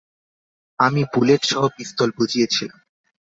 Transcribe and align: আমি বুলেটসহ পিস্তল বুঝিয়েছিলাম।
আমি 0.79 1.01
বুলেটসহ 1.13 1.61
পিস্তল 1.77 2.09
বুঝিয়েছিলাম। 2.17 2.79